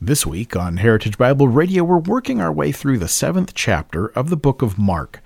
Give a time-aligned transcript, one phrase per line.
[0.00, 4.30] This week on Heritage Bible Radio, we're working our way through the seventh chapter of
[4.30, 5.20] the book of Mark.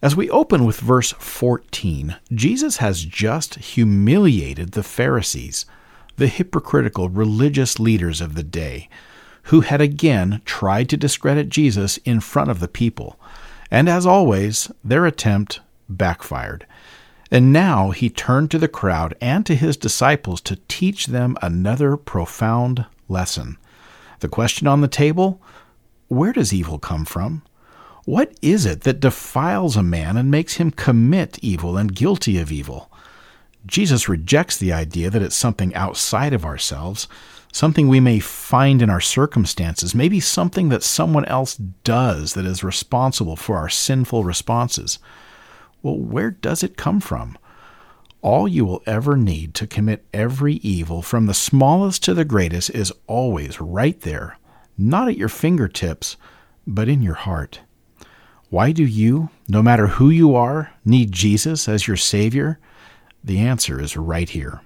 [0.00, 5.66] As we open with verse 14, Jesus has just humiliated the Pharisees,
[6.16, 8.88] the hypocritical religious leaders of the day,
[9.44, 13.20] who had again tried to discredit Jesus in front of the people.
[13.70, 16.66] And as always, their attempt backfired.
[17.30, 21.98] And now he turned to the crowd and to his disciples to teach them another
[21.98, 23.58] profound lesson.
[24.20, 25.40] The question on the table
[26.08, 27.42] where does evil come from?
[28.04, 32.52] What is it that defiles a man and makes him commit evil and guilty of
[32.52, 32.90] evil?
[33.66, 37.08] Jesus rejects the idea that it's something outside of ourselves,
[37.50, 42.62] something we may find in our circumstances, maybe something that someone else does that is
[42.62, 44.98] responsible for our sinful responses.
[45.82, 47.38] Well, where does it come from?
[48.24, 52.70] All you will ever need to commit every evil, from the smallest to the greatest,
[52.70, 54.38] is always right there,
[54.78, 56.16] not at your fingertips,
[56.66, 57.60] but in your heart.
[58.48, 62.58] Why do you, no matter who you are, need Jesus as your Savior?
[63.22, 64.62] The answer is right here.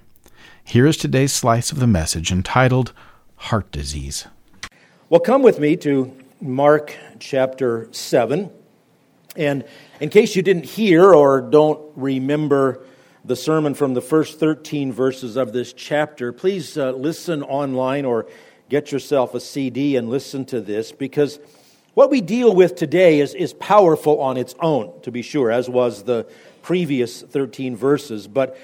[0.63, 2.93] Here is today's slice of the message entitled
[3.35, 4.25] Heart Disease.
[5.09, 8.51] Well, come with me to Mark chapter 7.
[9.35, 9.65] And
[9.99, 12.85] in case you didn't hear or don't remember
[13.25, 18.27] the sermon from the first 13 verses of this chapter, please uh, listen online or
[18.69, 21.39] get yourself a CD and listen to this because
[21.95, 25.69] what we deal with today is, is powerful on its own, to be sure, as
[25.69, 26.27] was the
[26.61, 28.27] previous 13 verses.
[28.27, 28.57] But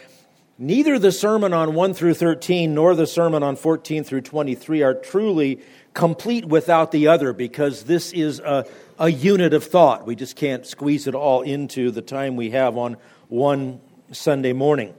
[0.57, 4.93] neither the sermon on 1 through 13 nor the sermon on 14 through 23 are
[4.93, 5.59] truly
[5.93, 8.65] complete without the other because this is a,
[8.99, 10.05] a unit of thought.
[10.05, 14.93] We just can't squeeze it all into the time we have on one Sunday morning.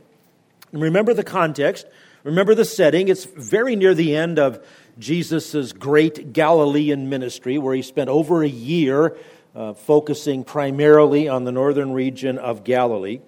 [0.73, 1.87] And remember the context,
[2.25, 3.09] remember the setting.
[3.09, 4.65] It's very near the end of
[4.99, 9.17] Jesus' great Galilean ministry, where he spent over a year
[9.55, 13.21] uh, focusing primarily on the northern region of Galilee.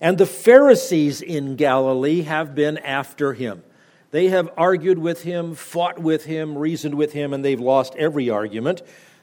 [0.00, 3.62] And the Pharisees in Galilee have been after him.
[4.10, 8.30] They have argued with him, fought with him, reasoned with him, and they've lost every
[8.30, 8.82] argument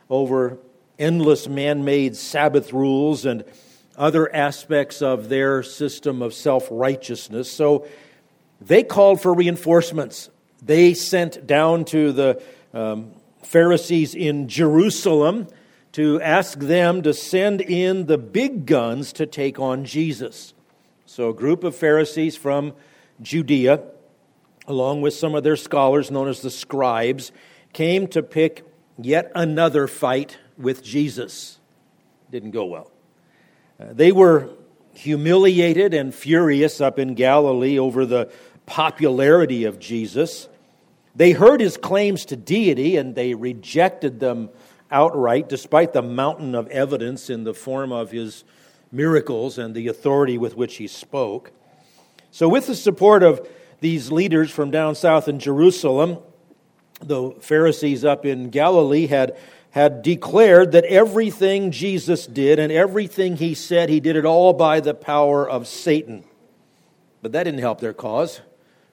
[0.09, 0.59] over
[0.99, 3.43] endless man made Sabbath rules and
[3.97, 7.51] other aspects of their system of self righteousness.
[7.51, 7.87] So
[8.61, 10.29] they called for reinforcements.
[10.61, 12.41] They sent down to the
[12.73, 13.11] um,
[13.43, 15.47] Pharisees in Jerusalem
[15.93, 20.53] to ask them to send in the big guns to take on Jesus.
[21.05, 22.73] So, a group of Pharisees from
[23.21, 23.83] Judea,
[24.67, 27.31] along with some of their scholars known as the scribes,
[27.71, 28.65] came to pick
[28.97, 31.59] yet another fight with Jesus.
[32.31, 32.91] Didn't go well.
[33.79, 34.49] Uh, they were
[34.93, 38.31] humiliated and furious up in Galilee over the
[38.65, 40.47] popularity of Jesus.
[41.15, 44.49] They heard his claims to deity and they rejected them
[44.91, 48.43] outright, despite the mountain of evidence in the form of his
[48.91, 51.51] miracles and the authority with which he spoke.
[52.31, 53.47] So, with the support of
[53.81, 56.19] these leaders from down south in Jerusalem,
[57.01, 59.37] the Pharisees up in Galilee had
[59.75, 64.79] had declared that everything Jesus did and everything he said, he did it all by
[64.79, 66.23] the power of Satan.
[67.21, 68.39] But that didn't help their cause.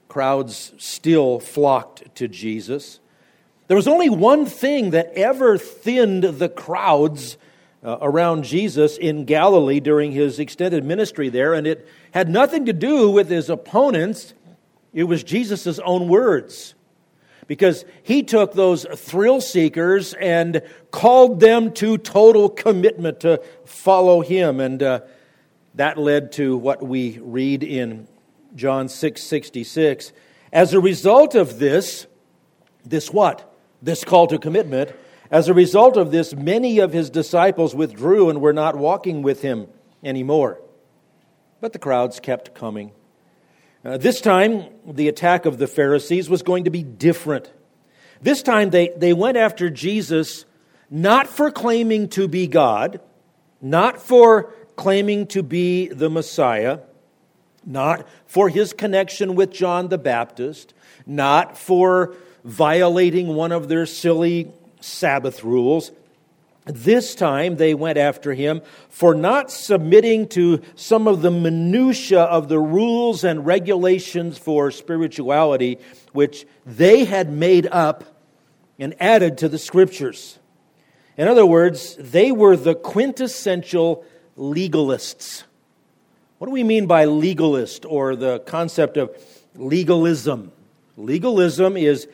[0.08, 2.98] Crowds still flocked to Jesus.
[3.68, 7.36] There was only one thing that ever thinned the crowds
[7.84, 12.72] uh, around Jesus in Galilee during his extended ministry there, and it had nothing to
[12.72, 14.34] do with his opponents.
[14.92, 16.74] It was Jesus' own words
[17.46, 24.60] because he took those thrill seekers and called them to total commitment to follow him.
[24.60, 25.00] And uh,
[25.74, 28.06] that led to what we read in
[28.54, 30.12] John 6 66.
[30.52, 32.06] As a result of this,
[32.84, 33.52] this what?
[33.80, 34.92] This call to commitment.
[35.30, 39.40] As a result of this, many of his disciples withdrew and were not walking with
[39.40, 39.66] him
[40.04, 40.60] anymore.
[41.60, 42.92] But the crowds kept coming.
[43.84, 47.50] Uh, this time, the attack of the Pharisees was going to be different.
[48.20, 50.44] This time, they, they went after Jesus
[50.88, 53.00] not for claiming to be God,
[53.60, 56.78] not for claiming to be the Messiah,
[57.66, 60.74] not for his connection with John the Baptist,
[61.04, 62.14] not for
[62.44, 65.90] violating one of their silly Sabbath rules.
[66.64, 72.48] This time they went after him for not submitting to some of the minutiae of
[72.48, 75.78] the rules and regulations for spirituality,
[76.12, 78.04] which they had made up
[78.78, 80.38] and added to the scriptures.
[81.16, 84.04] In other words, they were the quintessential
[84.38, 85.42] legalists.
[86.38, 89.10] What do we mean by legalist or the concept of
[89.54, 90.52] legalism?
[90.96, 92.08] Legalism is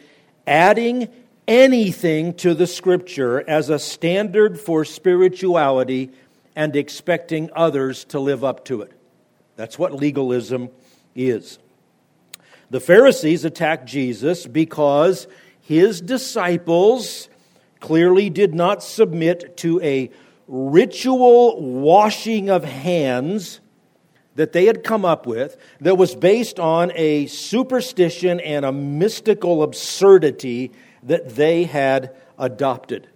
[0.47, 1.09] adding
[1.49, 6.11] anything to the scripture as a standard for spirituality
[6.55, 8.93] and expecting others to live up to it.
[9.57, 10.69] That's what legalism
[11.17, 11.59] is.
[12.71, 15.27] The Pharisees attacked Jesus because
[15.63, 17.29] his disciples
[17.81, 20.11] clearly did not submit to a
[20.47, 23.61] ritual washing of hands
[24.35, 29.63] that they had come up with that was based on a superstition and a mystical
[29.63, 30.71] absurdity
[31.03, 33.09] that they had adopted.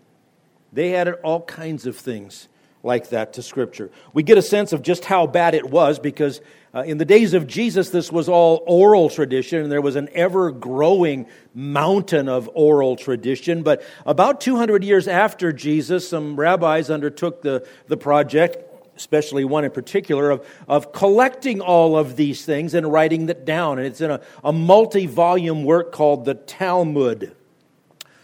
[0.73, 2.49] They added all kinds of things
[2.83, 3.91] like that to Scripture.
[4.13, 6.41] We get a sense of just how bad it was because
[6.75, 10.09] uh, in the days of Jesus, this was all oral tradition, and there was an
[10.15, 13.63] ever growing mountain of oral tradition.
[13.63, 18.57] But about 200 years after Jesus, some rabbis undertook the, the project,
[18.97, 23.79] especially one in particular, of, of collecting all of these things and writing that down.
[23.79, 27.37] And it's in a, a multi volume work called the Talmud.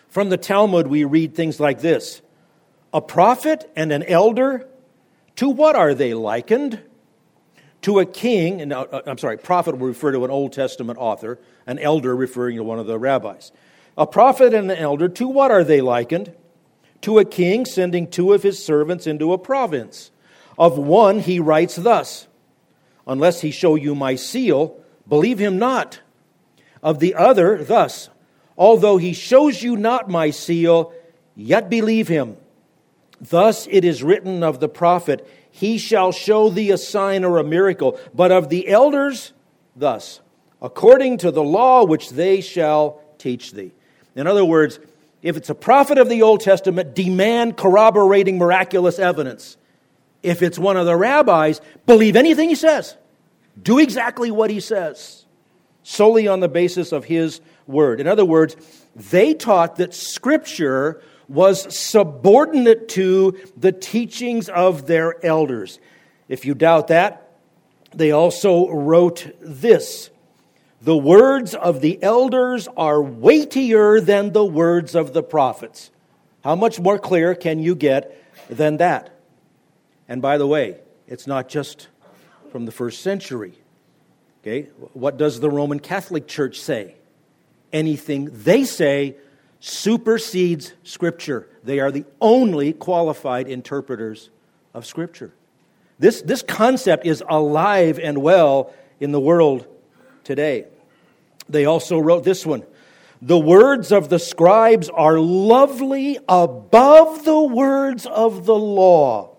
[0.09, 2.23] From the Talmud, we read things like this
[2.93, 4.67] A prophet and an elder,
[5.37, 6.81] to what are they likened?
[7.83, 11.39] To a king, and uh, I'm sorry, prophet will refer to an Old Testament author,
[11.67, 13.53] an elder referring to one of the rabbis.
[13.97, 16.35] A prophet and an elder, to what are they likened?
[17.03, 20.11] To a king sending two of his servants into a province.
[20.59, 22.27] Of one he writes thus
[23.07, 26.01] Unless he show you my seal, believe him not.
[26.83, 28.09] Of the other, thus
[28.59, 30.93] Although he shows you not my seal,
[31.37, 32.37] yet believe him.
[33.21, 37.45] Thus it is written of the prophet, He shall show thee a sign or a
[37.45, 37.99] miracle.
[38.13, 39.33] But of the elders,
[39.75, 40.21] thus,
[40.61, 43.73] according to the law which they shall teach thee.
[44.15, 44.81] In other words,
[45.23, 49.57] if it's a prophet of the Old Testament, demand corroborating miraculous evidence.
[50.23, 52.97] If it's one of the rabbis, believe anything he says.
[53.61, 55.25] Do exactly what he says,
[55.83, 58.01] solely on the basis of his word.
[58.01, 58.57] In other words,
[58.95, 65.79] they taught that Scripture was subordinate to the teachings of their elders.
[66.29, 67.29] If you doubt that,
[67.95, 70.11] they also wrote this
[70.83, 75.91] The words of the elders are weightier than the words of the prophets.
[76.43, 79.11] How much more clear can you get than that?
[80.09, 81.89] And by the way, it's not just
[82.51, 83.59] from the first century.
[84.49, 84.71] Okay?
[84.95, 86.97] What does the Roman Catholic Church say?
[87.73, 89.17] anything they say
[89.61, 91.49] supersedes Scripture.
[91.65, 94.31] They are the only qualified interpreters
[94.75, 95.33] of Scripture.
[95.99, 99.67] This, this concept is alive and well in the world
[100.23, 100.67] today.
[101.49, 102.65] They also wrote this one
[103.21, 109.37] The words of the scribes are lovely above the words of the law.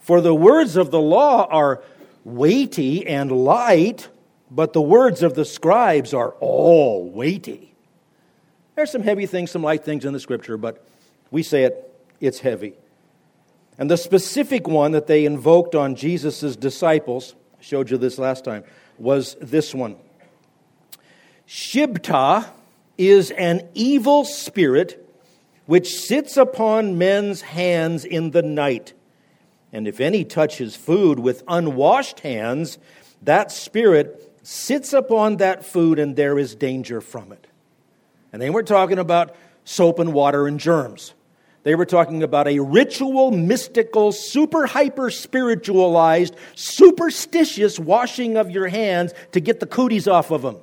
[0.00, 1.82] For the words of the law are
[2.24, 4.08] weighty and light
[4.50, 7.74] but the words of the scribes are all weighty.
[8.74, 10.86] There's some heavy things, some light things in the scripture, but
[11.30, 12.74] we say it, it's heavy.
[13.78, 18.44] And the specific one that they invoked on Jesus' disciples, I showed you this last
[18.44, 18.64] time,
[18.98, 19.96] was this one.
[21.46, 22.48] Shibta
[22.98, 25.02] is an evil spirit
[25.66, 28.92] which sits upon men's hands in the night.
[29.72, 32.78] And if any touches food with unwashed hands,
[33.22, 37.48] that spirit sits upon that food and there is danger from it.
[38.32, 39.34] And they weren't talking about
[39.64, 41.14] soap and water and germs.
[41.64, 49.14] They were talking about a ritual, mystical, super hyper spiritualized, superstitious washing of your hands
[49.32, 50.58] to get the cooties off of them.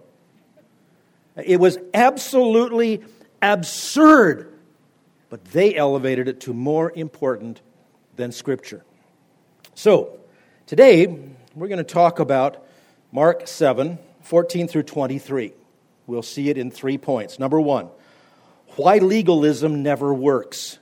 [1.36, 3.04] It was absolutely
[3.42, 4.58] absurd,
[5.28, 7.60] but they elevated it to more important
[8.16, 8.86] than Scripture.
[9.76, 10.22] So,
[10.68, 11.08] today
[11.54, 12.66] we're going to talk about
[13.14, 15.54] Mark 7, 14 through 23.
[16.08, 17.38] We'll see it in three points.
[17.38, 17.90] Number one,
[18.76, 20.80] why legalism never works.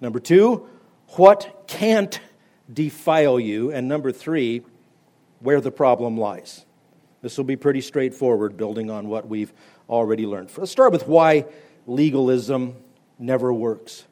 [0.00, 0.68] Number two,
[1.10, 2.18] what can't
[2.70, 3.70] defile you.
[3.70, 4.62] And number three,
[5.38, 6.66] where the problem lies.
[7.20, 9.52] This will be pretty straightforward, building on what we've
[9.88, 10.50] already learned.
[10.56, 11.44] Let's start with why
[11.86, 12.74] legalism
[13.20, 14.04] never works.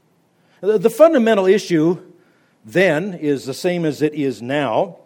[0.60, 2.00] The fundamental issue
[2.64, 4.98] then is the same as it is now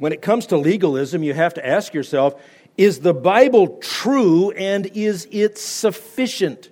[0.00, 2.42] when it comes to legalism, you have to ask yourself
[2.76, 6.70] is the Bible true and is it sufficient?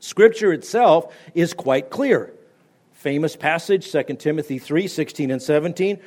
[0.00, 2.32] Scripture itself is quite clear.
[2.92, 6.00] famous passage, 2 Timothy 3 16 and 17.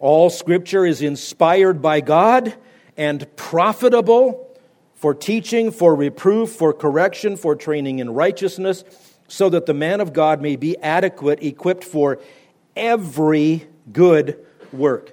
[0.00, 2.54] All scripture is inspired by God
[2.96, 4.58] and profitable
[4.96, 8.82] for teaching, for reproof, for correction, for training in righteousness,
[9.28, 12.18] so that the man of God may be adequate, equipped for
[12.74, 15.12] every good work.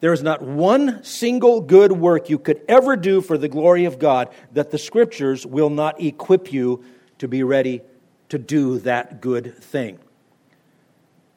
[0.00, 3.98] There is not one single good work you could ever do for the glory of
[3.98, 6.84] God that the scriptures will not equip you
[7.18, 7.82] to be ready
[8.28, 9.98] to do that good thing.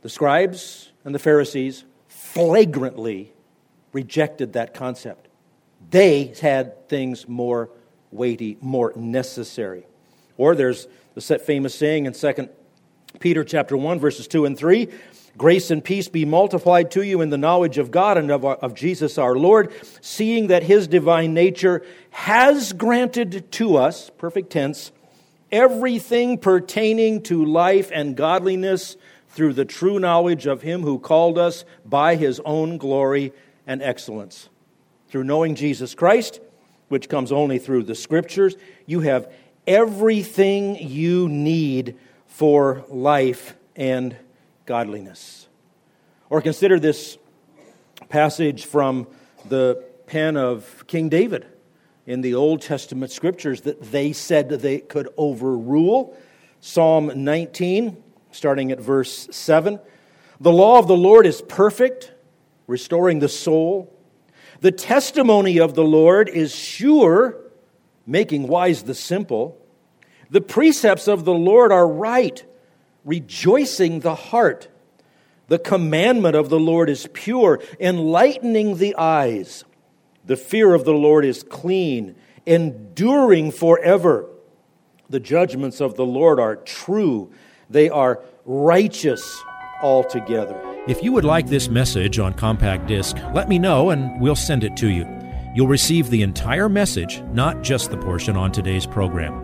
[0.01, 3.33] The scribes and the Pharisees flagrantly
[3.93, 5.27] rejected that concept.
[5.89, 7.69] They had things more
[8.11, 9.85] weighty, more necessary.
[10.37, 12.49] Or there's the famous saying in 2
[13.19, 14.87] Peter chapter 1 verses 2 and 3,
[15.37, 18.73] grace and peace be multiplied to you in the knowledge of God and of, of
[18.73, 24.91] Jesus our Lord, seeing that his divine nature has granted to us, perfect tense,
[25.51, 28.95] everything pertaining to life and godliness
[29.31, 33.33] through the true knowledge of Him who called us by His own glory
[33.65, 34.49] and excellence.
[35.09, 36.39] Through knowing Jesus Christ,
[36.89, 39.31] which comes only through the Scriptures, you have
[39.65, 41.97] everything you need
[42.27, 44.15] for life and
[44.71, 45.49] godliness.
[46.29, 47.17] Or consider this
[48.07, 49.05] passage from
[49.49, 51.45] the pen of King David
[52.05, 56.17] in the Old Testament Scriptures that they said they could overrule.
[56.61, 58.01] Psalm 19
[58.31, 59.77] starting at verse 7.
[60.39, 62.13] The law of the Lord is perfect,
[62.65, 63.93] restoring the soul.
[64.61, 67.35] The testimony of the Lord is sure,
[68.07, 69.61] making wise the simple.
[70.29, 72.41] The precepts of the Lord are right,
[73.05, 74.67] rejoicing the heart.
[75.47, 79.65] The commandment of the Lord is pure, enlightening the eyes.
[80.25, 82.15] The fear of the Lord is clean,
[82.45, 84.27] enduring forever.
[85.09, 87.31] The judgments of the Lord are true,
[87.69, 89.43] they are righteous
[89.81, 90.59] altogether.
[90.87, 94.63] If you would like this message on compact disc, let me know and we'll send
[94.63, 95.05] it to you.
[95.53, 99.43] You'll receive the entire message, not just the portion on today's program.